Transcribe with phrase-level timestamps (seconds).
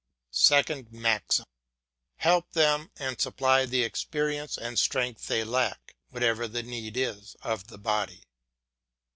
[0.31, 1.45] SECOND MAXIM.
[2.17, 7.67] Help them and supply the experience and strength they lack whenever the need is of
[7.67, 8.23] the body.